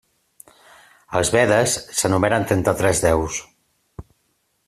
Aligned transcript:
Als 1.19 1.29
Vedes 1.35 1.75
s'enumeren 1.99 2.47
trenta-tres 2.53 3.05
déus. 3.07 3.37